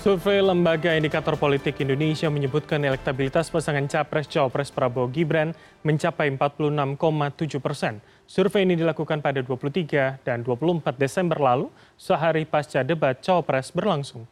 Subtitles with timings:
[0.00, 5.52] Survei Lembaga Indikator Politik Indonesia menyebutkan elektabilitas pasangan Capres-Cawapres Prabowo Gibran
[5.84, 8.00] mencapai 46,7 persen.
[8.24, 11.68] Survei ini dilakukan pada 23 dan 24 Desember lalu,
[12.00, 14.24] sehari pasca debat Cawapres berlangsung.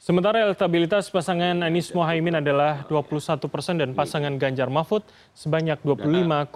[0.00, 5.04] Sementara elektabilitas pasangan Anies Mohaimin adalah 21 persen dan pasangan Ganjar Mahfud
[5.36, 6.48] sebanyak 25,5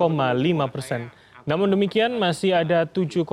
[0.73, 1.12] persen.
[1.45, 3.29] Namun demikian masih ada 7,8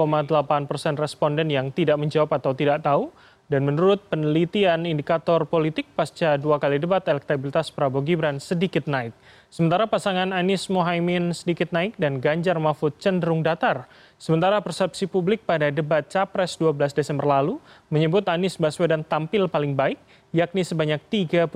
[0.67, 3.07] persen responden yang tidak menjawab atau tidak tahu
[3.51, 9.11] dan menurut penelitian indikator politik pasca dua kali debat elektabilitas Prabowo Gibran sedikit naik.
[9.51, 13.91] Sementara pasangan Anies Mohaimin sedikit naik dan Ganjar Mahfud cenderung datar.
[14.15, 17.59] Sementara persepsi publik pada debat Capres 12 Desember lalu
[17.91, 19.99] menyebut Anies Baswedan tampil paling baik,
[20.31, 21.51] yakni sebanyak 35,5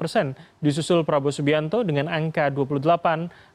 [0.00, 0.32] persen,
[0.64, 3.49] disusul Prabowo Subianto dengan angka 28 sembilan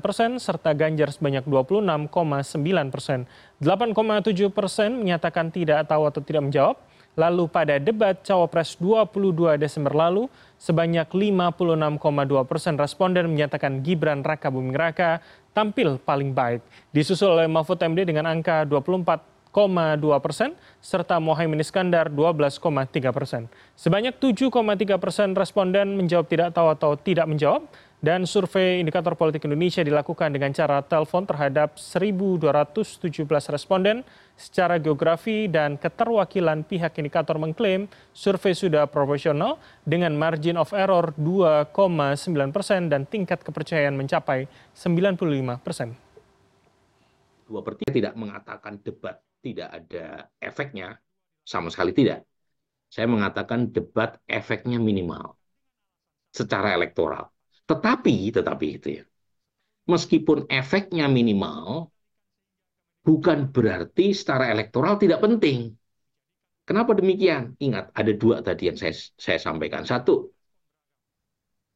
[0.00, 3.28] persen serta Ganjar sebanyak 26,9 persen.
[3.60, 6.76] 8,7 persen menyatakan tidak tahu atau tidak menjawab.
[7.14, 10.26] Lalu pada debat Cawapres 22 Desember lalu,
[10.58, 15.22] sebanyak 56,2 persen responden menyatakan Gibran Raka Buming Raka
[15.54, 16.66] tampil paling baik.
[16.90, 19.22] Disusul oleh Mahfud MD dengan angka 24,2
[20.18, 23.46] persen, serta Mohaimin Iskandar 12,3 persen.
[23.78, 24.50] Sebanyak 7,3
[24.98, 27.62] persen responden menjawab tidak tahu atau tidak menjawab,
[28.04, 33.00] dan survei indikator politik Indonesia dilakukan dengan cara telepon terhadap 1.217
[33.48, 34.04] responden
[34.36, 39.56] secara geografi dan keterwakilan pihak indikator mengklaim survei sudah proporsional
[39.88, 41.72] dengan margin of error 2,9
[42.52, 45.96] persen dan tingkat kepercayaan mencapai 95 persen.
[47.48, 51.00] Dua per tidak mengatakan debat tidak ada efeknya,
[51.40, 52.28] sama sekali tidak.
[52.92, 55.40] Saya mengatakan debat efeknya minimal
[56.32, 57.33] secara elektoral
[57.70, 59.04] tetapi, tetapi itu ya,
[59.92, 61.92] meskipun efeknya minimal,
[63.06, 65.76] bukan berarti secara elektoral tidak penting.
[66.64, 67.52] Kenapa demikian?
[67.60, 69.84] Ingat, ada dua tadi yang saya, saya sampaikan.
[69.84, 70.32] Satu,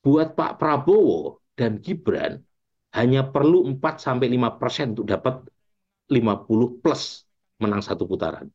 [0.01, 2.41] buat Pak Prabowo dan Gibran
[2.97, 5.45] hanya perlu 4-5 persen untuk dapat
[6.09, 7.29] 50 plus
[7.61, 8.49] menang satu putaran.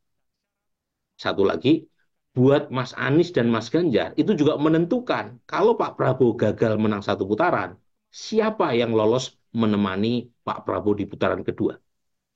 [1.14, 1.86] Satu lagi,
[2.34, 7.24] buat Mas Anies dan Mas Ganjar itu juga menentukan kalau Pak Prabowo gagal menang satu
[7.30, 7.78] putaran,
[8.10, 11.78] siapa yang lolos menemani Pak Prabowo di putaran kedua.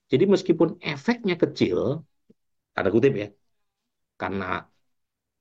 [0.07, 2.06] Jadi meskipun efeknya kecil,
[2.72, 3.28] tanda kutip ya,
[4.22, 4.63] karena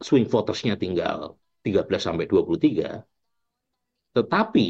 [0.01, 3.05] swing votersnya tinggal 13 sampai 23,
[4.17, 4.67] tetapi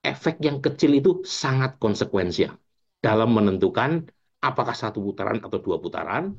[0.00, 2.56] efek yang kecil itu sangat konsekuensial
[3.04, 4.08] dalam menentukan
[4.40, 6.32] apakah satu putaran atau dua putaran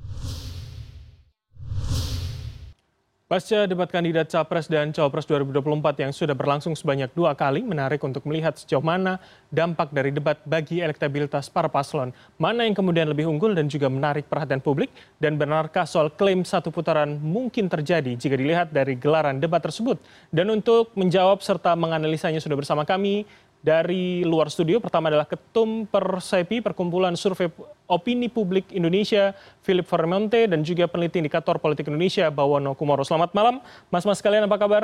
[3.28, 8.24] Pasca debat kandidat Capres dan Cawapres 2024 yang sudah berlangsung sebanyak dua kali, menarik untuk
[8.24, 9.20] melihat sejauh mana
[9.52, 12.16] dampak dari debat bagi elektabilitas para paslon.
[12.40, 16.72] Mana yang kemudian lebih unggul dan juga menarik perhatian publik, dan benarkah soal klaim satu
[16.72, 20.00] putaran mungkin terjadi jika dilihat dari gelaran debat tersebut.
[20.32, 23.28] Dan untuk menjawab serta menganalisanya sudah bersama kami
[23.67, 24.79] dari luar studio.
[24.79, 27.51] Pertama adalah Ketum Persepi Perkumpulan Survei
[27.83, 33.03] Opini Publik Indonesia, Philip Vermonte, dan juga peneliti indikator politik Indonesia, Bawono Kumoro.
[33.03, 33.59] Selamat malam,
[33.91, 34.83] mas-mas kalian apa kabar?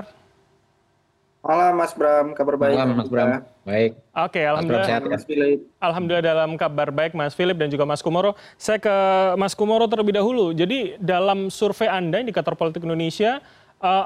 [1.43, 2.75] Malam Mas Bram, kabar baik.
[2.79, 3.99] Malam Mas Bram, baik.
[4.15, 4.87] Oke, alhamdulillah.
[4.87, 5.59] Mas, mas Philip.
[5.75, 8.31] Alhamdulillah dalam kabar baik Mas Philip dan juga Mas Kumoro.
[8.55, 8.95] Saya ke
[9.35, 10.55] Mas Kumoro terlebih dahulu.
[10.55, 13.43] Jadi dalam survei Anda, indikator politik Indonesia,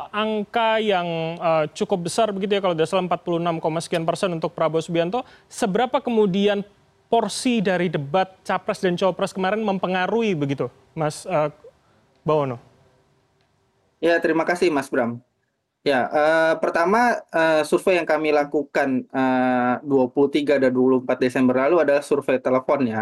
[0.10, 4.82] angka yang uh, cukup besar begitu ya kalau tidak salah 46, sekian persen untuk Prabowo
[4.82, 5.22] Subianto.
[5.46, 6.66] Seberapa kemudian
[7.08, 10.68] porsi dari debat capres dan cawapres kemarin mempengaruhi begitu,
[10.98, 11.54] Mas uh,
[12.26, 12.60] Bawono?
[14.04, 15.22] Ya terima kasih Mas Bram.
[15.86, 22.04] Ya uh, pertama uh, survei yang kami lakukan uh, 23 dan 24 Desember lalu adalah
[22.04, 23.02] survei telepon ya.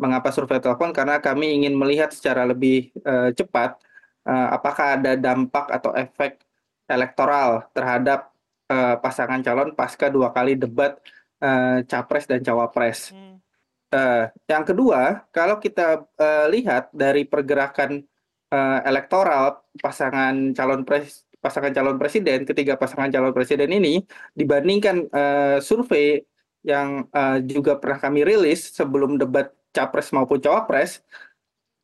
[0.00, 0.90] Mengapa survei telepon?
[0.90, 3.76] Karena kami ingin melihat secara lebih uh, cepat
[4.24, 6.40] apakah ada dampak atau efek
[6.88, 8.32] elektoral terhadap
[8.68, 10.96] uh, pasangan calon pasca dua kali debat
[11.40, 13.12] uh, capres dan cawapres.
[13.12, 13.40] Hmm.
[13.94, 18.02] Uh, yang kedua, kalau kita uh, lihat dari pergerakan
[18.50, 24.00] uh, elektoral pasangan calon pres pasangan calon presiden, ketiga pasangan calon presiden ini
[24.32, 26.24] dibandingkan uh, survei
[26.64, 31.04] yang uh, juga pernah kami rilis sebelum debat capres maupun cawapres,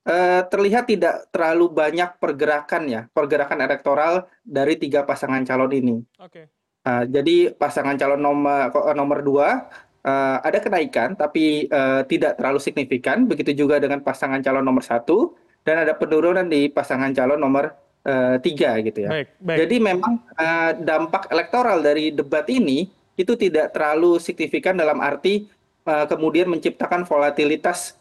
[0.06, 5.96] uh, terlihat tidak terlalu banyak pergerakan ya, pergerakan elektoral dari tiga pasangan calon ini.
[6.20, 6.48] Oke.
[6.80, 9.68] Uh, jadi pasangan calon nomor eh, nomor dua
[10.00, 13.28] uh, ada kenaikan, tapi uh, tidak terlalu signifikan.
[13.28, 17.76] Begitu juga dengan pasangan calon nomor satu dan ada penurunan di pasangan calon nomor
[18.08, 19.10] uh, tiga gitu ya.
[19.12, 19.58] Baik, baik.
[19.66, 22.88] Jadi memang uh, dampak elektoral dari debat ini
[23.20, 25.44] itu tidak terlalu signifikan dalam arti
[25.84, 27.99] uh, kemudian menciptakan volatilitas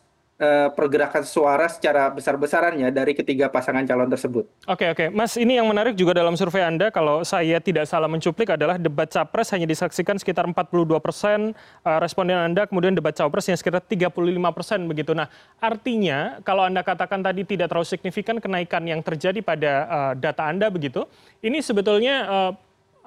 [0.72, 4.48] pergerakan suara secara besar-besarannya dari ketiga pasangan calon tersebut.
[4.72, 8.56] Oke oke, Mas ini yang menarik juga dalam survei Anda kalau saya tidak salah mencuplik
[8.56, 11.52] adalah debat capres hanya disaksikan sekitar 42 persen
[11.84, 14.16] uh, responden Anda, kemudian debat cawapres yang sekitar 35
[14.56, 15.12] persen begitu.
[15.12, 15.28] Nah
[15.60, 20.72] artinya kalau Anda katakan tadi tidak terlalu signifikan kenaikan yang terjadi pada uh, data Anda
[20.72, 21.04] begitu,
[21.44, 22.54] ini sebetulnya uh,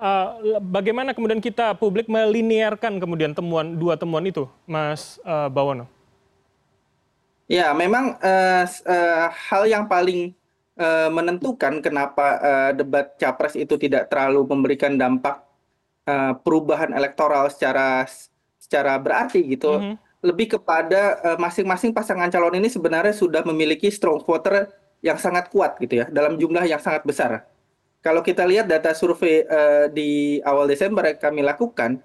[0.02, 5.86] Uh, bagaimana kemudian kita publik melinearkan kemudian temuan dua temuan itu, Mas uh, Bawono?
[7.50, 10.32] Ya, memang uh, uh, hal yang paling
[10.78, 15.42] uh, menentukan kenapa uh, debat capres itu tidak terlalu memberikan dampak
[16.06, 18.06] uh, perubahan elektoral secara
[18.56, 19.78] secara berarti gitu.
[19.78, 19.96] Mm -hmm.
[20.22, 24.70] Lebih kepada masing-masing uh, pasangan calon ini sebenarnya sudah memiliki strong voter
[25.02, 27.42] yang sangat kuat gitu ya, dalam jumlah yang sangat besar.
[28.02, 31.98] Kalau kita lihat data survei uh, di awal Desember yang kami lakukan,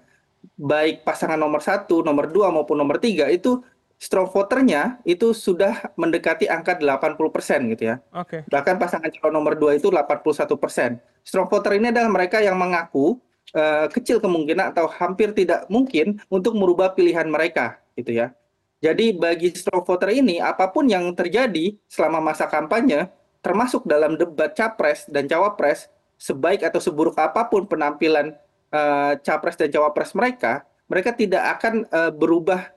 [0.54, 3.62] baik pasangan nomor satu, nomor dua maupun nomor tiga itu
[3.98, 7.96] strong voternya itu sudah mendekati angka 80% gitu ya.
[8.14, 8.40] Oke.
[8.46, 8.50] Okay.
[8.50, 11.02] Bahkan pasangan calon nomor 2 itu 81%.
[11.26, 13.18] Strong voter ini adalah mereka yang mengaku
[13.52, 18.30] uh, kecil kemungkinan atau hampir tidak mungkin untuk merubah pilihan mereka gitu ya.
[18.78, 23.10] Jadi bagi strong voter ini apa pun yang terjadi selama masa kampanye
[23.42, 28.34] termasuk dalam debat capres dan cawapres sebaik atau seburuk apa pun penampilan
[28.70, 32.70] uh, capres dan cawapres mereka, mereka tidak akan uh, berubah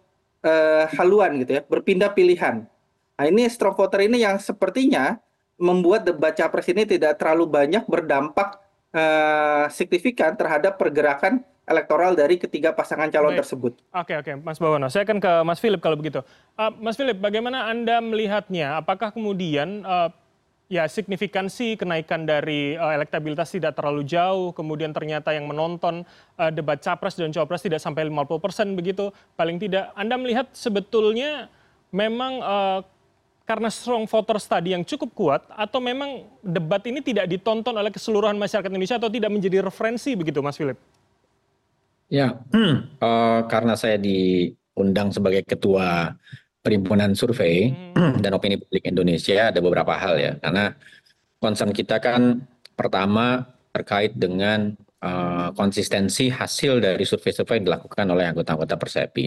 [0.97, 2.65] haluan gitu ya, berpindah pilihan.
[3.21, 5.21] Nah ini strong voter ini yang sepertinya
[5.61, 8.57] membuat debat capres ini tidak terlalu banyak berdampak
[8.97, 13.45] uh, signifikan terhadap pergerakan elektoral dari ketiga pasangan calon Baik.
[13.45, 13.73] tersebut.
[13.93, 14.89] Oke oke, Mas Bawono.
[14.89, 16.25] Saya akan ke Mas Philip kalau begitu.
[16.57, 18.81] Uh, Mas Philip, bagaimana anda melihatnya?
[18.81, 20.09] Apakah kemudian uh,
[20.71, 26.07] ya signifikansi kenaikan dari uh, elektabilitas tidak terlalu jauh, kemudian ternyata yang menonton
[26.39, 29.91] uh, debat capres dan cawapres tidak sampai 50 persen begitu, paling tidak.
[30.00, 31.51] Anda melihat sebetulnya
[31.91, 32.79] memang uh,
[33.44, 38.39] karena strong voters tadi yang cukup kuat, atau memang debat ini tidak ditonton oleh keseluruhan
[38.39, 40.79] masyarakat Indonesia atau tidak menjadi referensi begitu, Mas Philip?
[42.07, 42.39] Ya,
[43.03, 46.15] uh, karena saya diundang sebagai ketua
[46.61, 48.21] Perhimpunan Survei hmm.
[48.21, 50.31] dan Opini Publik Indonesia ada beberapa hal ya.
[50.37, 50.73] Karena
[51.41, 52.45] concern kita kan
[52.77, 59.25] pertama terkait dengan uh, konsistensi hasil dari survei-survei yang dilakukan oleh anggota-anggota Persepi.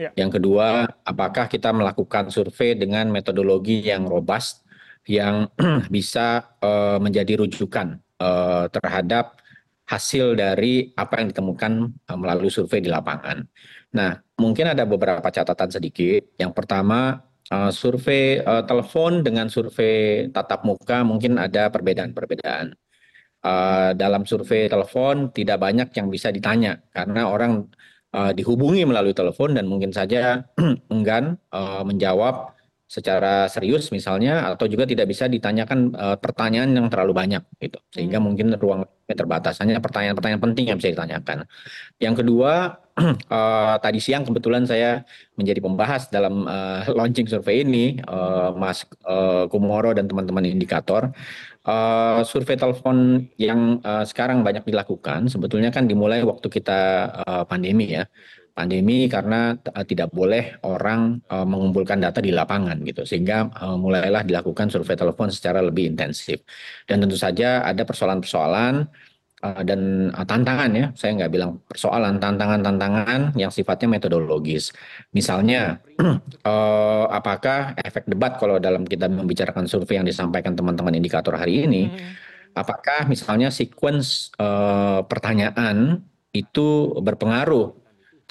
[0.00, 0.10] Ya.
[0.16, 4.64] Yang kedua, apakah kita melakukan survei dengan metodologi yang robust
[5.04, 5.50] yang
[5.94, 9.36] bisa uh, menjadi rujukan uh, terhadap
[9.84, 11.72] hasil dari apa yang ditemukan
[12.08, 13.44] uh, melalui survei di lapangan.
[13.92, 16.34] Nah, mungkin ada beberapa catatan sedikit.
[16.34, 17.22] Yang pertama,
[17.54, 22.74] uh, survei uh, telepon dengan survei tatap muka mungkin ada perbedaan-perbedaan.
[23.42, 27.66] Uh, dalam survei telepon tidak banyak yang bisa ditanya karena orang
[28.14, 30.46] uh, dihubungi melalui telepon dan mungkin saja
[30.94, 32.54] enggan uh, menjawab
[32.92, 38.20] secara serius misalnya atau juga tidak bisa ditanyakan uh, pertanyaan yang terlalu banyak gitu sehingga
[38.20, 38.26] hmm.
[38.28, 41.48] mungkin ruang terbatas hanya pertanyaan-pertanyaan penting yang bisa ditanyakan.
[41.96, 42.76] Yang kedua
[43.32, 45.08] uh, tadi siang kebetulan saya
[45.40, 51.16] menjadi pembahas dalam uh, launching survei ini uh, Mas uh, Kumoro dan teman-teman indikator
[51.64, 56.80] uh, survei telepon yang uh, sekarang banyak dilakukan sebetulnya kan dimulai waktu kita
[57.24, 58.04] uh, pandemi ya
[58.52, 63.02] pandemi karena uh, tidak boleh orang uh, mengumpulkan data di lapangan gitu.
[63.08, 66.44] Sehingga uh, mulailah dilakukan survei telepon secara lebih intensif.
[66.84, 68.74] Dan tentu saja ada persoalan-persoalan
[69.42, 70.86] uh, dan uh, tantangan ya.
[70.92, 74.70] Saya nggak bilang persoalan tantangan-tantangan yang sifatnya metodologis.
[75.16, 75.82] Misalnya
[76.44, 81.88] uh, apakah efek debat kalau dalam kita membicarakan survei yang disampaikan teman-teman indikator hari ini
[81.88, 82.52] hmm.
[82.52, 87.81] apakah misalnya sequence uh, pertanyaan itu berpengaruh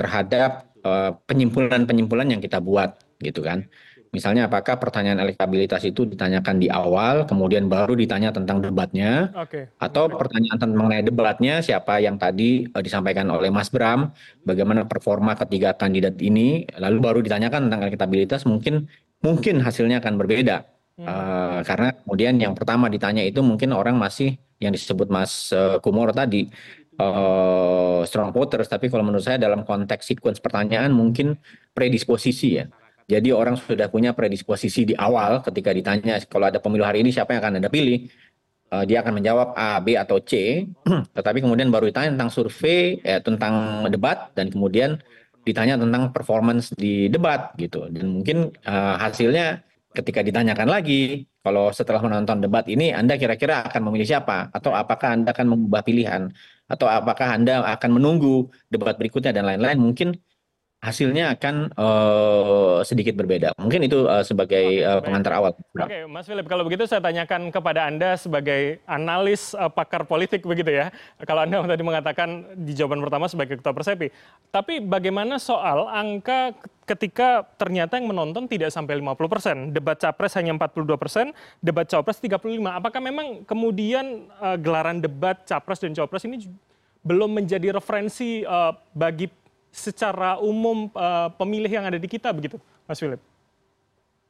[0.02, 3.70] terhadap uh, penyimpulan-penyimpulan yang kita buat gitu kan.
[4.12, 9.72] Misalnya apakah pertanyaan elektabilitas itu ditanyakan di awal, kemudian baru ditanya tentang debatnya, okay.
[9.80, 14.12] atau pertanyaan tentang mengenai debatnya siapa yang tadi uh, disampaikan oleh Mas Bram,
[14.44, 18.92] bagaimana performa ketiga kandidat ini, lalu baru ditanyakan tentang elektabilitas, mungkin
[19.24, 20.68] mungkin hasilnya akan berbeda,
[21.00, 21.08] hmm.
[21.08, 26.12] uh, karena kemudian yang pertama ditanya itu mungkin orang masih yang disebut Mas uh, Kumor
[26.12, 26.52] tadi
[27.02, 31.38] uh, strong voters, tapi kalau menurut saya dalam konteks sequence pertanyaan mungkin
[31.74, 32.66] predisposisi ya.
[33.10, 37.36] Jadi orang sudah punya predisposisi di awal ketika ditanya kalau ada pemilu hari ini siapa
[37.36, 38.08] yang akan Anda pilih,
[38.72, 40.64] uh, dia akan menjawab A, B atau C,
[41.18, 45.02] tetapi kemudian baru ditanya tentang survei, eh, tentang debat dan kemudian
[45.42, 47.90] ditanya tentang performance di debat gitu.
[47.90, 49.66] Dan mungkin uh, hasilnya
[49.98, 55.16] ketika ditanyakan lagi, kalau setelah menonton debat ini Anda kira-kira akan memilih siapa atau apakah
[55.16, 56.32] Anda akan mengubah pilihan?
[56.72, 60.16] atau apakah Anda akan menunggu debat berikutnya dan lain-lain mungkin
[60.82, 63.54] hasilnya akan uh, sedikit berbeda.
[63.62, 65.52] Mungkin itu uh, sebagai uh, pengantar awal.
[65.54, 70.42] Oke, okay, Mas Philip, kalau begitu saya tanyakan kepada Anda sebagai analis uh, pakar politik
[70.42, 70.90] begitu ya.
[71.22, 74.10] Kalau Anda tadi mengatakan di jawaban pertama sebagai ketua Persepi.
[74.50, 76.58] Tapi bagaimana soal angka
[76.90, 81.30] ketika ternyata yang menonton tidak sampai 50%, debat capres hanya 42%,
[81.62, 82.58] debat cawapres 35%.
[82.74, 86.50] Apakah memang kemudian uh, gelaran debat capres dan cawapres ini
[87.06, 89.30] belum menjadi referensi uh, bagi
[89.72, 93.24] secara umum uh, pemilih yang ada di kita begitu, Mas Philip?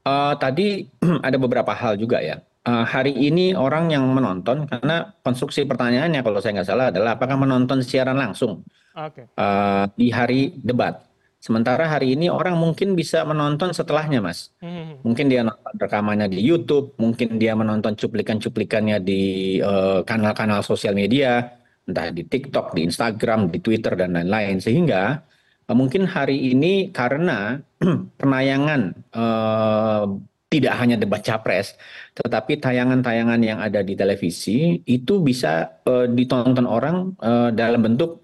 [0.06, 0.90] Uh, tadi
[1.28, 2.42] ada beberapa hal juga ya.
[2.62, 7.34] Uh, hari ini orang yang menonton karena konstruksi pertanyaannya kalau saya nggak salah adalah apakah
[7.34, 8.62] menonton siaran langsung
[8.94, 9.26] okay.
[9.34, 11.02] uh, di hari debat.
[11.42, 14.54] Sementara hari ini orang mungkin bisa menonton setelahnya, Mas.
[14.62, 15.02] Hmm.
[15.02, 19.58] Mungkin dia nonton rekamannya di YouTube, mungkin dia menonton cuplikan-cuplikannya di
[20.06, 24.58] kanal-kanal uh, sosial media, entah di TikTok, di Instagram, di Twitter dan lain-lain.
[24.62, 25.24] Sehingga
[25.72, 27.56] Eh, mungkin hari ini karena
[28.20, 28.82] penayangan
[29.16, 30.04] eh,
[30.52, 31.80] tidak hanya debat capres,
[32.18, 38.20] tetapi tayangan-tayangan yang ada di televisi itu bisa eh, ditonton orang eh, dalam bentuk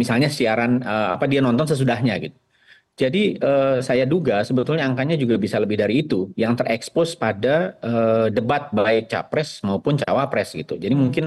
[0.00, 2.38] misalnya siaran eh, apa dia nonton sesudahnya gitu.
[3.02, 8.26] Jadi eh, saya duga sebetulnya angkanya juga bisa lebih dari itu yang terekspos pada eh,
[8.36, 10.74] debat baik capres maupun cawapres gitu.
[10.78, 11.24] Jadi mungkin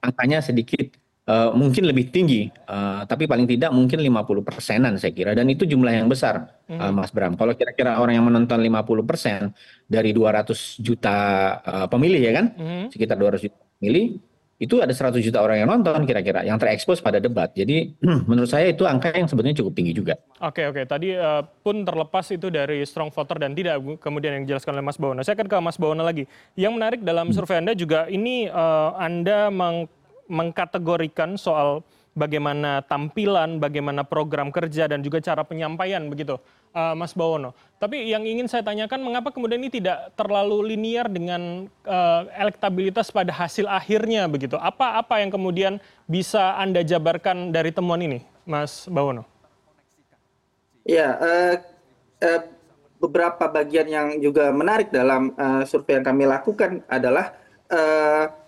[0.00, 0.96] angkanya sedikit
[1.30, 5.62] Uh, mungkin lebih tinggi, uh, tapi paling tidak mungkin 50 persenan saya kira, dan itu
[5.62, 7.38] jumlah yang besar, uh, Mas Bram.
[7.38, 9.54] Kalau kira-kira orang yang menonton 50 persen
[9.86, 11.16] dari 200 juta
[11.62, 12.84] uh, pemilih ya kan, mm.
[12.90, 14.18] sekitar 200 juta pemilih,
[14.58, 17.48] itu ada 100 juta orang yang nonton kira-kira, yang terekspos pada debat.
[17.54, 17.96] Jadi
[18.28, 20.18] menurut saya itu angka yang sebetulnya cukup tinggi juga.
[20.42, 24.74] Oke oke, tadi uh, pun terlepas itu dari strong voter dan tidak kemudian yang dijelaskan
[24.74, 25.22] oleh Mas Bawono.
[25.22, 26.26] Saya akan ke Mas Bawono lagi.
[26.58, 29.86] Yang menarik dalam survei Anda juga ini uh, Anda meng
[30.30, 31.82] mengkategorikan soal
[32.14, 36.38] bagaimana tampilan, bagaimana program kerja dan juga cara penyampaian begitu,
[36.74, 37.54] uh, Mas Bawono.
[37.78, 43.30] Tapi yang ingin saya tanyakan, mengapa kemudian ini tidak terlalu linier dengan uh, elektabilitas pada
[43.30, 44.58] hasil akhirnya begitu?
[44.58, 45.78] Apa apa yang kemudian
[46.10, 49.26] bisa anda jabarkan dari temuan ini, Mas Bawono?
[50.82, 51.54] Ya, uh,
[52.24, 52.40] uh,
[52.98, 57.32] beberapa bagian yang juga menarik dalam uh, survei yang kami lakukan adalah
[57.70, 58.39] uh,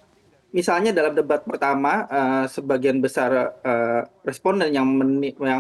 [0.53, 4.87] misalnya dalam debat pertama uh, sebagian besar uh, responden yang,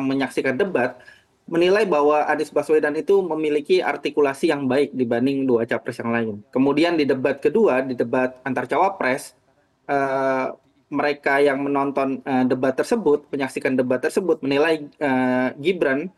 [0.04, 1.00] menyaksikan debat
[1.48, 6.34] menilai bahwa Anies Baswedan itu memiliki artikulasi yang baik dibanding dua capres yang lain.
[6.54, 9.34] Kemudian di debat kedua, di debat antar cawapres,
[9.90, 10.54] uh,
[10.92, 16.12] mereka yang menonton uh, debat tersebut, menyaksikan debat tersebut, menilai uh, Gibran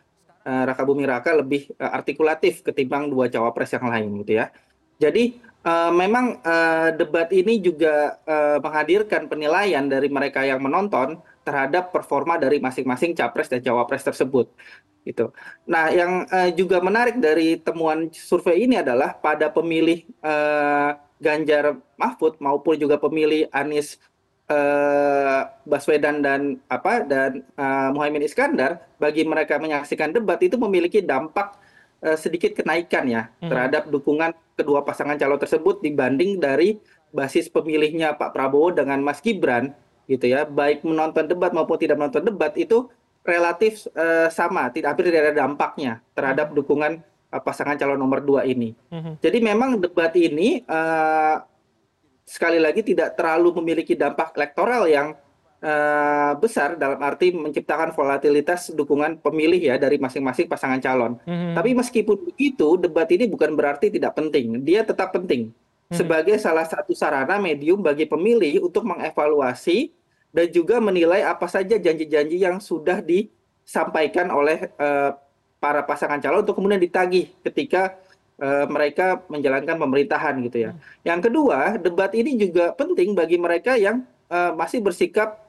[0.45, 4.51] uh, Raka Buming Raka lebih uh, artikulatif ketimbang dua cawapres yang lain, gitu ya.
[4.99, 5.41] Jadi
[5.73, 12.61] memang uh, debat ini juga uh, menghadirkan penilaian dari mereka yang menonton terhadap performa dari
[12.61, 14.53] masing-masing capres dan cawapres tersebut
[15.05, 15.31] gitu.
[15.69, 22.41] Nah, yang uh, juga menarik dari temuan survei ini adalah pada pemilih uh, Ganjar Mahfud
[22.41, 24.01] maupun juga pemilih Anies
[24.49, 31.57] uh, Baswedan dan apa dan uh, Muhaimin Iskandar bagi mereka menyaksikan debat itu memiliki dampak
[32.03, 33.49] uh, sedikit kenaikan ya hmm.
[33.49, 36.79] terhadap dukungan kedua pasangan calon tersebut dibanding dari
[37.15, 39.75] basis pemilihnya Pak Prabowo dengan Mas Gibran
[40.11, 42.91] gitu ya baik menonton debat maupun tidak menonton debat itu
[43.25, 46.57] relatif uh, sama tidak hampir tidak ada dampaknya terhadap hmm.
[46.61, 46.93] dukungan
[47.33, 49.23] uh, pasangan calon nomor dua ini hmm.
[49.25, 51.41] jadi memang debat ini uh,
[52.25, 55.17] sekali lagi tidak terlalu memiliki dampak elektoral yang
[55.65, 61.17] uh, besar dalam arti menciptakan volatilitas dukungan pemilih ya dari masing-masing pasangan calon.
[61.25, 61.57] Hmm.
[61.57, 64.61] Tapi meskipun begitu, debat ini bukan berarti tidak penting.
[64.61, 65.97] Dia tetap penting hmm.
[65.97, 69.91] sebagai salah satu sarana medium bagi pemilih untuk mengevaluasi
[70.35, 75.17] dan juga menilai apa saja janji-janji yang sudah disampaikan oleh uh,
[75.59, 77.97] para pasangan calon untuk kemudian ditagih ketika
[78.37, 80.71] uh, mereka menjalankan pemerintahan gitu ya.
[80.77, 80.81] Hmm.
[81.07, 85.44] Yang kedua, debat ini juga penting bagi mereka yang uh, masih bersikap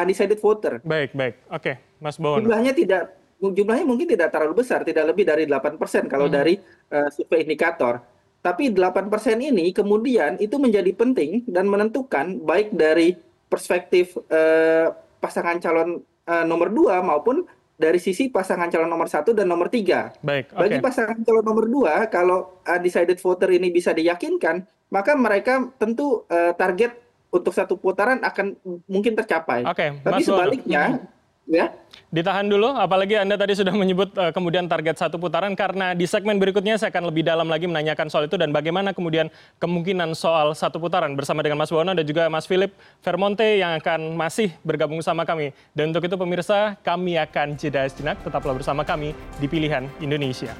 [0.00, 0.80] undecided voter.
[0.80, 1.34] Baik, baik.
[1.52, 2.40] Oke, Mas Bowono.
[2.40, 5.76] Jumlahnya tidak jumlahnya mungkin tidak terlalu besar, tidak lebih dari 8%
[6.08, 6.32] kalau hmm.
[6.32, 6.54] dari
[6.94, 8.00] uh, survei indikator.
[8.44, 9.08] Tapi 8%
[9.40, 13.16] ini kemudian itu menjadi penting dan menentukan baik dari
[13.48, 19.48] perspektif uh, pasangan calon uh, nomor dua maupun dari sisi pasangan calon nomor satu dan
[19.48, 20.12] nomor tiga.
[20.20, 20.60] Baik, okay.
[20.60, 24.60] Bagi pasangan calon nomor dua, kalau undecided voter ini bisa diyakinkan,
[24.92, 27.00] maka mereka tentu uh, target
[27.34, 28.54] untuk satu putaran akan
[28.86, 29.66] mungkin tercapai.
[29.66, 31.02] Okay, Tapi Mas sebaliknya,
[31.50, 31.74] ya.
[32.14, 36.38] Ditahan dulu, apalagi Anda tadi sudah menyebut uh, kemudian target satu putaran, karena di segmen
[36.38, 39.26] berikutnya saya akan lebih dalam lagi menanyakan soal itu dan bagaimana kemudian
[39.58, 42.70] kemungkinan soal satu putaran bersama dengan Mas Bono dan juga Mas Philip
[43.02, 45.50] Vermonte yang akan masih bergabung sama kami.
[45.74, 49.10] Dan untuk itu pemirsa, kami akan jeda sejenak, tetaplah bersama kami
[49.42, 50.54] di Pilihan Indonesia.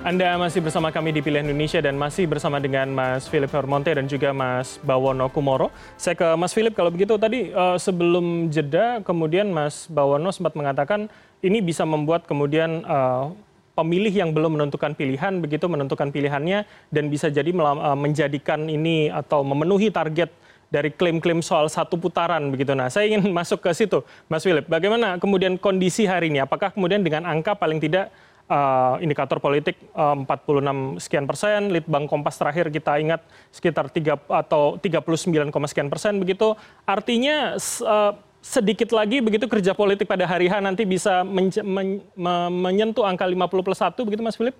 [0.00, 4.08] Anda masih bersama kami di Pilihan Indonesia dan masih bersama dengan Mas Philip Hermonte dan
[4.08, 5.68] juga Mas Bawono Kumoro.
[6.00, 11.12] Saya ke Mas Philip kalau begitu tadi uh, sebelum jeda kemudian Mas Bawono sempat mengatakan
[11.44, 13.28] ini bisa membuat kemudian uh,
[13.76, 19.44] pemilih yang belum menentukan pilihan begitu menentukan pilihannya dan bisa jadi uh, menjadikan ini atau
[19.44, 20.32] memenuhi target
[20.72, 22.72] dari klaim-klaim soal satu putaran begitu.
[22.72, 24.00] Nah, saya ingin masuk ke situ,
[24.32, 24.64] Mas Philip.
[24.64, 26.40] Bagaimana kemudian kondisi hari ini?
[26.40, 28.08] Apakah kemudian dengan angka paling tidak
[28.50, 33.22] uh, indikator politik uh, 46 sekian persen, Litbang Kompas terakhir kita ingat
[33.54, 36.58] sekitar 3 atau 39, sekian persen begitu.
[36.82, 37.54] Artinya
[37.86, 42.02] uh, sedikit lagi begitu kerja politik pada hari H nanti bisa men men
[42.50, 44.56] menyentuh angka 50 plus 1 begitu Mas Philip?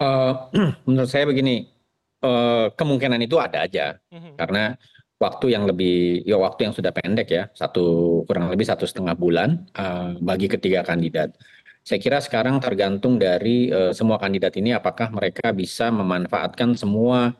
[0.00, 0.48] Uh,
[0.88, 1.68] menurut saya begini,
[2.24, 4.00] uh, kemungkinan itu ada aja.
[4.08, 4.34] Mm -hmm.
[4.40, 4.64] Karena
[5.20, 7.84] waktu yang lebih ya waktu yang sudah pendek ya satu
[8.24, 11.36] kurang lebih satu setengah bulan uh, bagi ketiga kandidat
[11.90, 17.34] saya kira sekarang tergantung dari uh, semua kandidat ini apakah mereka bisa memanfaatkan semua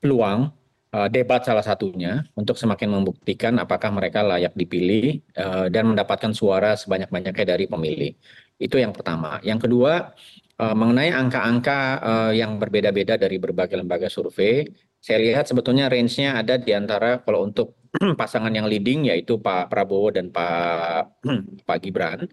[0.00, 0.48] peluang
[0.96, 6.80] uh, debat salah satunya untuk semakin membuktikan apakah mereka layak dipilih uh, dan mendapatkan suara
[6.80, 8.16] sebanyak-banyaknya dari pemilih.
[8.56, 9.36] Itu yang pertama.
[9.44, 10.16] Yang kedua,
[10.56, 14.64] uh, mengenai angka-angka uh, yang berbeda-beda dari berbagai lembaga survei,
[14.96, 17.76] saya lihat sebetulnya range-nya ada di antara kalau untuk
[18.20, 21.20] pasangan yang leading yaitu Pak Prabowo dan Pak
[21.68, 22.24] Pak Gibran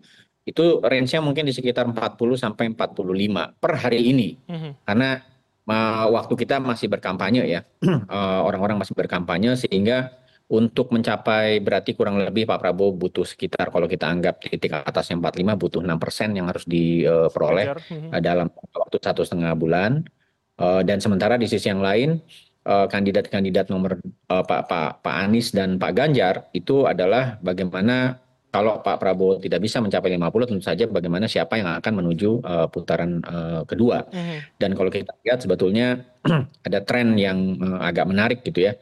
[0.48, 4.39] itu range-nya mungkin di sekitar 40 sampai 45 per hari ini.
[4.48, 4.72] -hmm.
[4.88, 5.20] Karena
[5.68, 7.62] uh, waktu kita masih berkampanye ya.
[7.84, 10.16] uh, orang-orang masih berkampanye sehingga
[10.48, 15.60] untuk mencapai berarti kurang lebih Pak Prabowo butuh sekitar kalau kita anggap titik atasnya 45
[15.60, 20.08] butuh 6 persen yang harus diperoleh uh, uh, dalam waktu satu setengah bulan.
[20.58, 22.18] Uh, dan sementara di sisi yang lain
[22.68, 23.96] kandidat-kandidat nomor
[24.27, 28.20] uh, Pak Pak Pak Anies dan Pak Ganjar itu adalah bagaimana
[28.57, 32.65] kalau Pak Prabowo tidak bisa mencapai 50 tentu saja bagaimana siapa yang akan menuju uh,
[32.65, 34.09] putaran uh, kedua.
[34.09, 34.57] Mm.
[34.57, 36.01] Dan kalau kita lihat sebetulnya
[36.65, 38.74] ada tren yang uh, agak menarik gitu ya.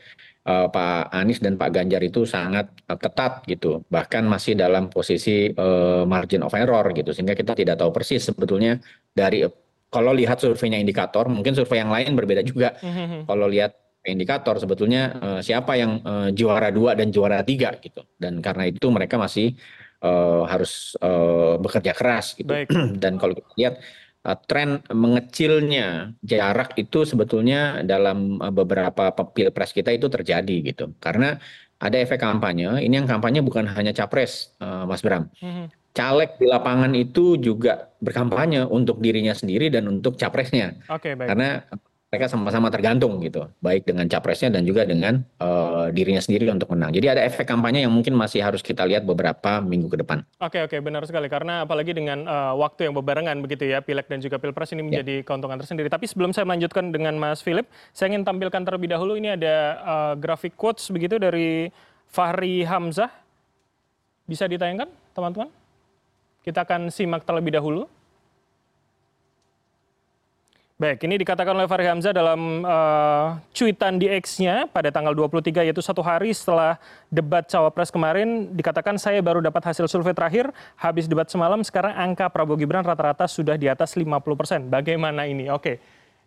[0.47, 5.51] Uh, Pak Anies dan Pak Ganjar itu sangat uh, ketat gitu, bahkan masih dalam posisi
[5.51, 8.77] uh, margin of error gitu, sehingga kita tidak tahu persis sebetulnya
[9.11, 9.43] dari
[9.89, 12.77] kalau lihat surveinya indikator, mungkin survei yang lain berbeda juga.
[12.79, 13.21] Mm -hmm.
[13.25, 18.39] Kalau lihat indikator sebetulnya uh, siapa yang uh, juara dua dan juara tiga gitu dan
[18.39, 19.57] karena itu mereka masih
[20.05, 22.69] uh, harus uh, bekerja keras gitu Baik.
[23.03, 23.75] dan kalau kita lihat
[24.25, 31.41] uh, tren mengecilnya jarak itu sebetulnya dalam uh, beberapa pilpres kita itu terjadi gitu karena
[31.81, 35.67] ada efek kampanye ini yang kampanye bukan hanya capres uh, Mas Bram -hmm.
[35.91, 41.27] caleg di lapangan itu juga berkampanye untuk dirinya sendiri dan untuk capresnya okay, baik.
[41.27, 41.49] karena
[42.15, 46.95] mereka sama-sama tergantung gitu, baik dengan capresnya dan juga dengan uh, dirinya sendiri untuk menang.
[46.95, 50.23] Jadi ada efek kampanye yang mungkin masih harus kita lihat beberapa minggu ke depan.
[50.39, 54.23] Oke oke benar sekali karena apalagi dengan uh, waktu yang berbarengan begitu ya pileg dan
[54.23, 55.03] juga pilpres ini ya.
[55.03, 55.25] menjadi ya.
[55.27, 55.91] keuntungan tersendiri.
[55.91, 60.13] Tapi sebelum saya melanjutkan dengan Mas Philip, saya ingin tampilkan terlebih dahulu ini ada uh,
[60.15, 61.67] grafik quotes begitu dari
[62.07, 63.11] Fahri Hamzah.
[64.23, 65.51] Bisa ditayangkan teman-teman?
[66.47, 67.91] Kita akan simak terlebih dahulu.
[70.75, 75.79] Baik, ini dikatakan oleh Fahri Hamzah dalam uh, cuitan di X-nya pada tanggal 23 yaitu
[75.79, 76.75] satu hari setelah
[77.07, 82.27] debat cawapres kemarin dikatakan saya baru dapat hasil survei terakhir habis debat semalam sekarang angka
[82.27, 84.67] Prabowo Gibran rata-rata sudah di atas 50 persen.
[84.67, 85.47] Bagaimana ini?
[85.47, 85.79] Oke,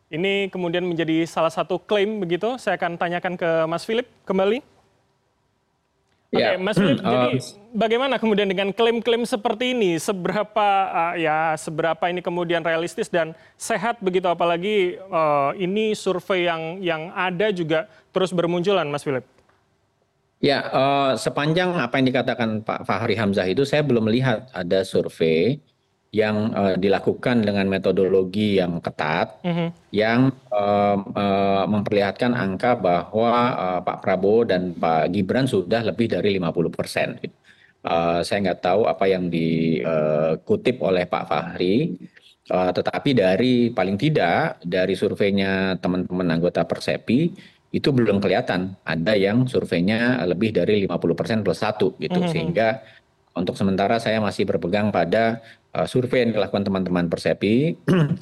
[0.08, 2.56] ini kemudian menjadi salah satu klaim begitu.
[2.56, 4.64] Saya akan tanyakan ke Mas Philip kembali.
[6.28, 6.60] Oke, okay, ya.
[6.60, 7.30] Mas Philip, uh, jadi
[7.72, 9.96] bagaimana kemudian dengan klaim-klaim seperti ini?
[9.96, 16.84] Seberapa uh, ya seberapa ini kemudian realistis dan sehat begitu apalagi uh, ini survei yang
[16.84, 19.24] yang ada juga terus bermunculan, Mas Philip?
[20.44, 25.64] Ya, uh, sepanjang apa yang dikatakan Pak Fahri Hamzah itu saya belum melihat ada survei
[26.09, 29.68] yang uh, dilakukan dengan metodologi yang ketat, mm -hmm.
[29.92, 36.40] yang uh, uh, memperlihatkan angka bahwa uh, Pak Prabowo dan Pak Gibran sudah lebih dari
[36.40, 37.09] 50 persen.
[37.85, 42.01] Uh, saya nggak tahu apa yang dikutip uh, oleh Pak Fahri,
[42.57, 47.37] uh, tetapi dari paling tidak dari surveinya teman-teman anggota Persepi
[47.68, 52.33] itu belum kelihatan ada yang surveinya lebih dari 50 persen plus satu gitu, mm -hmm.
[52.33, 52.68] sehingga
[53.38, 55.38] untuk sementara saya masih berpegang pada
[55.87, 57.76] survei yang dilakukan teman-teman Persepi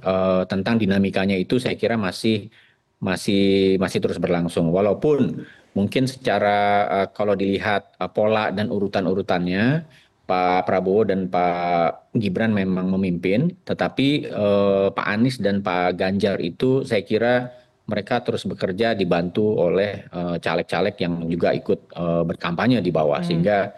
[0.05, 2.51] uh, tentang dinamikanya itu saya kira masih
[2.99, 4.69] masih masih terus berlangsung.
[4.73, 9.87] Walaupun mungkin secara uh, kalau dilihat uh, pola dan urutan-urutannya
[10.27, 16.83] Pak Prabowo dan Pak Gibran memang memimpin, tetapi eh, Pak Anies dan Pak Ganjar itu
[16.83, 17.55] saya kira
[17.87, 23.27] mereka terus bekerja dibantu oleh eh, caleg-caleg yang juga ikut eh, berkampanye di bawah, hmm.
[23.31, 23.71] sehingga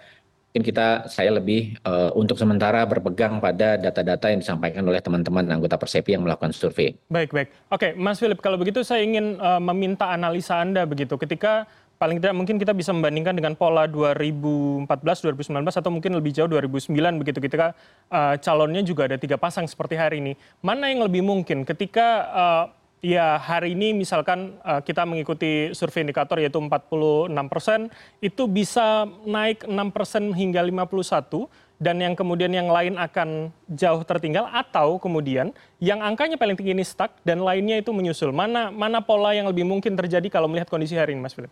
[0.59, 5.79] mungkin kita saya lebih uh, untuk sementara berpegang pada data-data yang disampaikan oleh teman-teman anggota
[5.79, 6.99] Persepi yang melakukan survei.
[7.07, 7.55] Baik, baik.
[7.71, 11.15] Oke, Mas Philip, kalau begitu saya ingin uh, meminta analisa Anda begitu.
[11.15, 11.71] Ketika
[12.03, 16.91] paling tidak mungkin kita bisa membandingkan dengan pola 2014, 2019 atau mungkin lebih jauh 2009
[17.23, 17.79] begitu ketika
[18.11, 20.35] uh, calonnya juga ada tiga pasang seperti hari ini.
[20.59, 22.65] Mana yang lebih mungkin ketika uh,
[22.99, 27.81] ya hari ini misalkan uh, kita mengikuti survei indikator yaitu 46 persen
[28.19, 31.47] itu bisa naik 6 persen hingga 51
[31.79, 36.83] dan yang kemudian yang lain akan jauh tertinggal atau kemudian yang angkanya paling tinggi ini
[36.83, 40.99] stuck dan lainnya itu menyusul mana mana pola yang lebih mungkin terjadi kalau melihat kondisi
[40.99, 41.51] hari ini Mas Philip?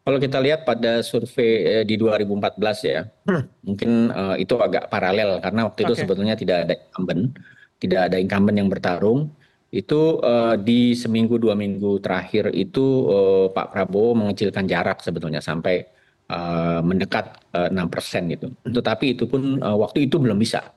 [0.00, 2.56] Kalau kita lihat pada survei eh, di 2014
[2.88, 3.42] ya, hmm.
[3.62, 7.36] mungkin uh, itu agak paralel karena waktu itu sebetulnya tidak ada incumbent,
[7.78, 9.28] tidak ada incumbent yang bertarung.
[9.70, 15.86] Itu uh, di seminggu dua minggu terakhir itu uh, Pak Prabowo mengecilkan jarak sebetulnya sampai
[16.30, 18.50] uh, mendekat enam uh, persen gitu.
[18.66, 20.74] Tetapi itu pun uh, waktu itu belum bisa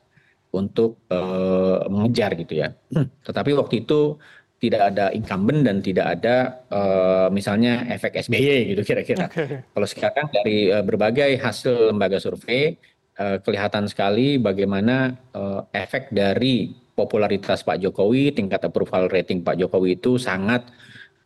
[0.53, 2.69] untuk uh, mengejar gitu ya.
[3.27, 4.21] Tetapi waktu itu
[4.63, 6.36] tidak ada incumbent dan tidak ada
[6.71, 9.27] uh, misalnya efek SBY gitu kira-kira.
[9.27, 9.60] Okay.
[9.67, 12.79] Kalau sekarang dari uh, berbagai hasil lembaga survei
[13.13, 20.17] kelihatan sekali bagaimana uh, efek dari popularitas Pak Jokowi, tingkat approval rating Pak Jokowi itu
[20.17, 20.65] sangat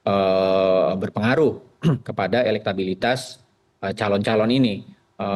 [0.04, 3.40] uh, berpengaruh kepada elektabilitas
[3.78, 4.76] calon-calon ini.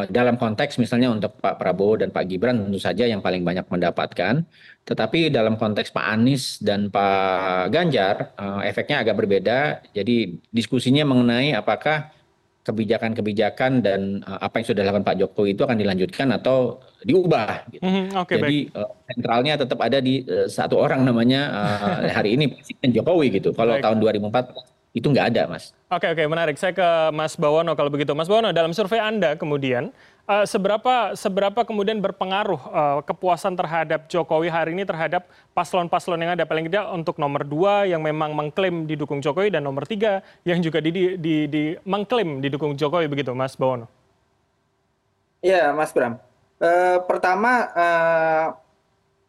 [0.09, 4.45] Dalam konteks misalnya untuk Pak Prabowo dan Pak Gibran tentu saja yang paling banyak mendapatkan,
[4.85, 9.81] tetapi dalam konteks Pak Anies dan Pak Ganjar efeknya agak berbeda.
[9.93, 12.13] Jadi diskusinya mengenai apakah
[12.71, 17.67] kebijakan-kebijakan dan uh, apa yang sudah dilakukan Pak Jokowi itu akan dilanjutkan atau diubah.
[17.69, 17.84] Gitu.
[17.84, 22.39] Mm -hmm, okay, Jadi uh, sentralnya tetap ada di uh, satu orang namanya uh, hari
[22.39, 23.51] ini Presiden Jokowi gitu.
[23.51, 25.71] Kalau tahun 2004 itu nggak ada, Mas.
[25.88, 26.60] Oke, oke, menarik.
[26.60, 28.12] Saya ke Mas Bawono kalau begitu.
[28.12, 29.95] Mas Bawono, dalam survei Anda kemudian,
[30.27, 36.43] uh, seberapa seberapa kemudian berpengaruh uh, kepuasan terhadap Jokowi hari ini terhadap paslon-paslon yang ada?
[36.45, 40.81] Paling tidak untuk nomor dua yang memang mengklaim didukung Jokowi dan nomor tiga yang juga
[40.81, 43.89] di, di, di, di mengklaim didukung Jokowi begitu, Mas Bawono?
[45.41, 46.21] Iya, Mas Bram.
[46.62, 48.47] Uh, pertama, uh,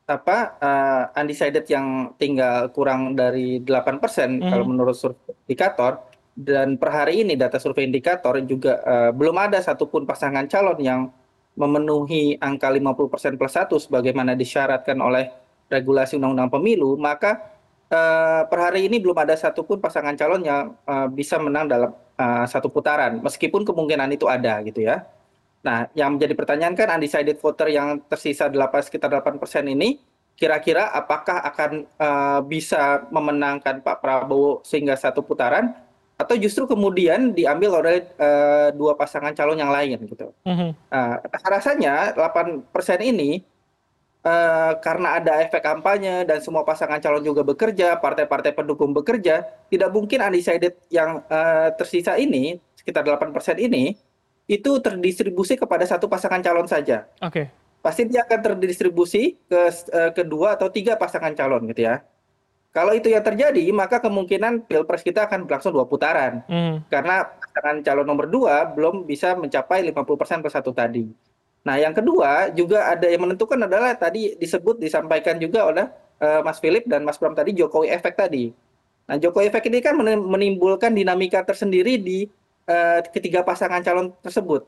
[0.02, 4.50] apa uh, undecided yang tinggal kurang dari 8% persen mm.
[4.50, 6.02] kalau menurut survei indikator
[6.32, 11.00] dan per hari ini data survei indikator juga uh, belum ada satupun pasangan calon yang
[11.52, 15.28] memenuhi angka 50% plus satu sebagaimana disyaratkan oleh
[15.68, 17.52] regulasi undang-undang pemilu maka
[17.92, 21.92] uh, per hari ini belum ada satupun pasangan calon yang uh, bisa menang dalam
[22.22, 25.02] satu putaran meskipun kemungkinan itu ada gitu ya.
[25.62, 30.02] Nah, yang menjadi pertanyaan kan undecided voter yang tersisa 8, sekitar 8 persen ini,
[30.34, 35.70] kira-kira apakah akan uh, bisa memenangkan Pak Prabowo sehingga satu putaran,
[36.20, 40.30] atau justru kemudian diambil oleh uh, dua pasangan calon yang lain gitu.
[40.46, 40.70] Mm-hmm.
[40.92, 41.16] Uh,
[41.48, 43.42] rasanya 8 persen ini
[44.22, 49.90] uh, karena ada efek kampanye dan semua pasangan calon juga bekerja, partai-partai pendukung bekerja, tidak
[49.90, 53.98] mungkin undecided yang uh, tersisa ini sekitar 8 persen ini
[54.50, 57.06] itu terdistribusi kepada satu pasangan calon saja.
[57.22, 57.32] Oke.
[57.32, 57.46] Okay.
[57.82, 62.06] Pasti dia akan terdistribusi ke uh, kedua atau tiga pasangan calon gitu ya.
[62.72, 66.40] Kalau itu yang terjadi, maka kemungkinan pilpres kita akan berlangsung dua putaran.
[66.48, 66.88] Mm.
[66.88, 71.04] Karena pasangan calon nomor dua belum bisa mencapai 50% per satu tadi.
[71.62, 75.86] Nah, yang kedua juga ada yang menentukan adalah tadi disebut disampaikan juga oleh
[76.18, 78.50] uh, Mas Philip dan Mas Bram tadi Jokowi efek tadi.
[79.04, 82.24] Nah, Jokowi efek ini kan menimbulkan dinamika tersendiri di
[82.72, 84.64] uh, ketiga pasangan calon tersebut.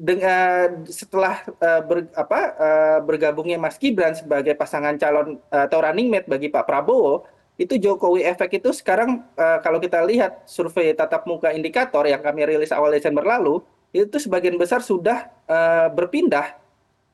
[0.00, 6.08] Dengan setelah uh, ber, apa, uh, bergabungnya Mas Gibran sebagai pasangan calon uh, atau running
[6.08, 7.28] mate bagi Pak Prabowo,
[7.60, 12.48] itu Jokowi efek itu sekarang uh, kalau kita lihat survei tatap muka indikator yang kami
[12.48, 13.60] rilis awal Desember lalu,
[13.92, 16.56] itu sebagian besar sudah uh, berpindah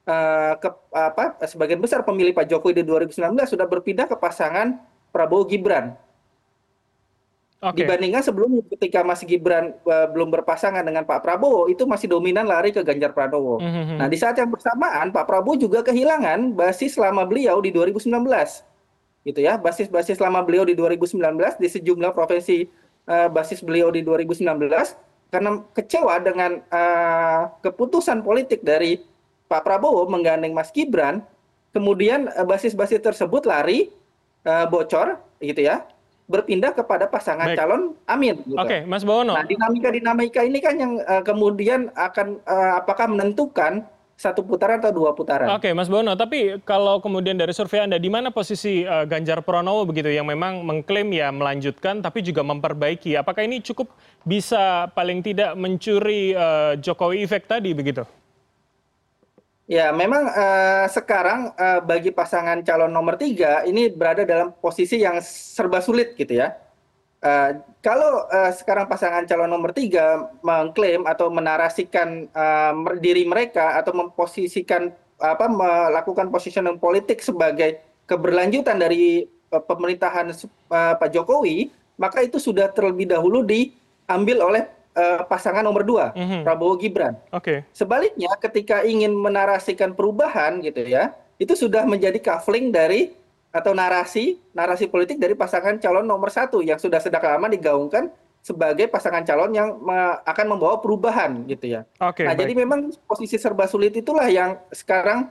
[0.07, 4.79] uh, ke apa sebagian besar pemilih Pak Jokowi di 2019 sudah berpindah ke pasangan
[5.11, 5.99] Prabowo Gibran
[7.67, 7.83] Okay.
[7.83, 12.71] Dibandingkan sebelumnya ketika Mas Gibran uh, belum berpasangan dengan Pak Prabowo itu masih dominan lari
[12.71, 13.59] ke Ganjar Pranowo.
[13.59, 13.97] Mm -hmm.
[13.99, 18.07] Nah di saat yang bersamaan Pak Prabowo juga kehilangan basis lama beliau di 2019,
[19.27, 21.19] gitu ya basis-basis lama beliau di 2019
[21.59, 22.71] di sejumlah provinsi
[23.11, 24.47] uh, basis beliau di 2019
[25.35, 29.03] karena kecewa dengan uh, keputusan politik dari
[29.51, 31.19] Pak Prabowo menggandeng Mas Gibran,
[31.75, 33.91] kemudian basis-basis tersebut lari
[34.47, 35.83] uh, bocor gitu ya
[36.27, 37.59] berpindah kepada pasangan Baik.
[37.59, 38.43] calon Amin.
[38.43, 38.59] Gitu.
[38.59, 39.39] Oke, Mas Bawono.
[39.39, 43.87] Nah, dinamika-dinamika ini kan yang uh, kemudian akan uh, apakah menentukan
[44.17, 45.45] satu putaran atau dua putaran.
[45.53, 46.17] Oke, Mas Bono.
[46.17, 50.65] Tapi kalau kemudian dari survei Anda, di mana posisi uh, Ganjar Pranowo begitu yang memang
[50.65, 53.13] mengklaim ya melanjutkan, tapi juga memperbaiki.
[53.21, 53.93] Apakah ini cukup
[54.25, 58.09] bisa paling tidak mencuri uh, Jokowi efek tadi begitu?
[59.67, 65.19] Ya, memang uh, sekarang uh, bagi pasangan calon nomor tiga ini berada dalam posisi yang
[65.19, 66.55] serba sulit gitu ya.
[67.19, 72.31] Uh, kalau sekarang pasangan calon nomor tiga mengklaim atau menarasikan
[73.03, 80.35] diri mereka atau memposisikan apa melakukan positioning politik sebagai keberlanjutan dari pemerintahan
[80.71, 84.63] Pak Jokowi, maka itu sudah terlebih dahulu diambil oleh
[84.97, 86.41] uh, pasangan nomor dua, mm -hmm.
[86.43, 87.15] Prabowo Gibran.
[87.31, 87.45] Oke.
[87.45, 87.59] Okay.
[87.77, 93.13] Sebaliknya, ketika ingin menarasikan perubahan gitu ya, itu sudah menjadi kafling dari
[93.53, 98.13] atau narasi narasi politik dari pasangan calon nomor satu yang sudah sejak lama digaungkan
[98.45, 99.81] sebagai pasangan calon yang
[100.23, 101.83] akan membawa perubahan gitu ya.
[101.99, 102.23] Oke.
[102.23, 102.47] nah baik.
[102.47, 105.27] jadi memang posisi serba sulit itulah yang sekarang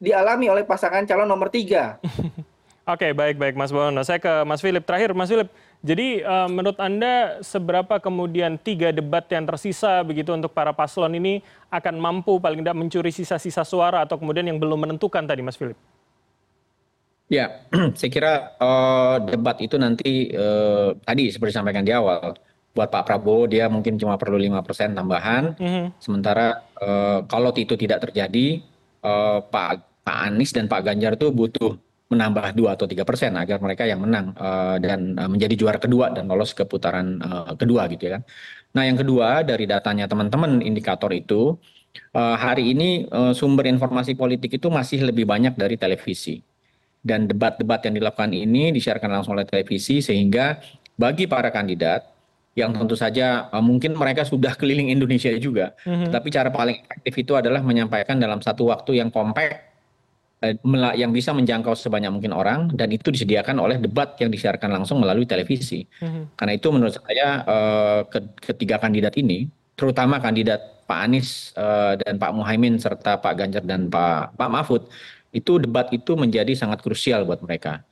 [0.00, 2.00] dialami oleh pasangan calon nomor tiga.
[2.92, 4.00] Oke, baik baik Mas Bono.
[4.04, 5.48] Saya ke Mas Philip terakhir, Mas Philip.
[5.84, 11.44] Jadi uh, menurut Anda seberapa kemudian tiga debat yang tersisa begitu untuk para paslon ini
[11.68, 15.76] akan mampu paling tidak mencuri sisa-sisa suara atau kemudian yang belum menentukan tadi, Mas Philip?
[17.28, 17.68] Ya,
[18.00, 22.32] saya kira uh, debat itu nanti uh, tadi seperti disampaikan di awal,
[22.72, 25.86] buat Pak Prabowo dia mungkin cuma perlu lima persen tambahan, mm -hmm.
[26.00, 28.64] sementara uh, kalau itu tidak terjadi,
[29.04, 31.76] uh, Pak Pak Anies dan Pak Ganjar itu butuh
[32.14, 36.14] menambah dua atau tiga persen agar mereka yang menang uh, dan uh, menjadi juara kedua
[36.14, 38.22] dan lolos ke putaran uh, kedua gitu ya kan.
[38.74, 41.58] Nah yang kedua dari datanya teman-teman indikator itu
[42.14, 46.40] uh, hari ini uh, sumber informasi politik itu masih lebih banyak dari televisi
[47.04, 50.56] dan debat-debat yang dilakukan ini disiarkan langsung oleh televisi sehingga
[50.96, 52.14] bagi para kandidat
[52.54, 56.10] yang tentu saja uh, mungkin mereka sudah keliling Indonesia juga, mm-hmm.
[56.14, 59.73] tapi cara paling efektif itu adalah menyampaikan dalam satu waktu yang kompak
[60.98, 65.24] yang bisa menjangkau sebanyak mungkin orang dan itu disediakan oleh debat yang disiarkan langsung melalui
[65.24, 65.86] televisi.
[66.00, 66.36] Mm-hmm.
[66.36, 68.00] Karena itu menurut saya uh,
[68.40, 73.88] ketiga kandidat ini, terutama kandidat Pak Anies uh, dan Pak Muhaimin serta Pak Ganjar dan
[73.88, 74.82] Pak Pak Mahfud
[75.34, 77.82] itu debat itu menjadi sangat krusial buat mereka.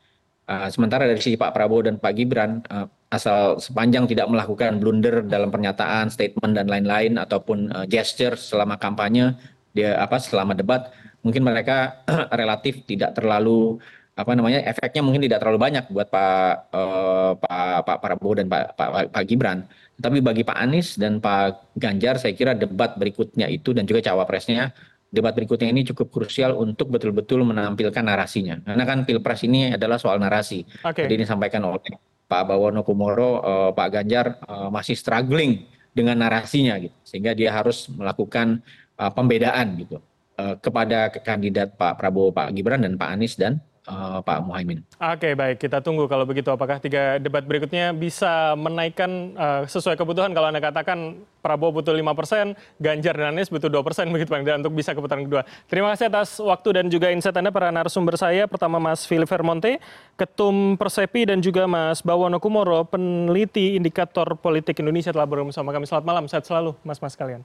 [0.68, 2.60] Sementara dari sisi Pak Prabowo dan Pak Gibran,
[3.08, 9.32] asal sepanjang tidak melakukan blunder dalam pernyataan, statement dan lain-lain ataupun uh, gesture selama kampanye,
[9.72, 12.04] dia apa selama debat, mungkin mereka
[12.40, 13.78] relatif tidak terlalu
[14.12, 18.76] apa namanya efeknya mungkin tidak terlalu banyak buat Pak uh, Pak Pak Prabowo dan Pak
[18.76, 19.64] Pak, Pak Gibran.
[19.96, 24.74] Tapi bagi Pak Anies dan Pak Ganjar, saya kira debat berikutnya itu dan juga cawapresnya
[25.12, 28.60] debat berikutnya ini cukup krusial untuk betul-betul menampilkan narasinya.
[28.64, 30.64] Karena kan pilpres ini adalah soal narasi.
[30.80, 31.04] Okay.
[31.04, 36.96] Jadi disampaikan oleh Pak Bawono Kumoro, uh, Pak Ganjar uh, masih struggling dengan narasinya gitu,
[37.04, 38.64] sehingga dia harus melakukan
[38.96, 40.00] uh, pembedaan gitu
[40.38, 44.82] uh, kepada kandidat Pak Prabowo, Pak Gibran dan Pak Anies dan uh, Pak Muhaimin.
[44.98, 50.30] Oke baik kita tunggu kalau begitu apakah tiga debat berikutnya bisa menaikkan uh, sesuai kebutuhan
[50.34, 54.46] kalau anda katakan Prabowo butuh lima persen, Ganjar dan Anies butuh dua persen begitu paling
[54.62, 55.42] untuk bisa ke putaran kedua.
[55.66, 58.46] Terima kasih atas waktu dan juga insight anda para narasumber saya.
[58.46, 59.82] Pertama Mas Philip Vermonte,
[60.14, 65.90] Ketum Persepi dan juga Mas Bawono Kumoro, peneliti indikator politik Indonesia telah bergabung bersama kami.
[65.90, 67.42] Selamat malam, sehat selalu mas-mas kalian.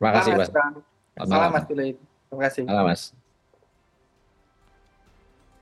[0.00, 0.48] Terima kasih Mas.
[1.14, 1.96] Selamat Mas Philip.
[2.28, 2.62] Terima kasih.
[2.66, 3.23] Selamat Mas.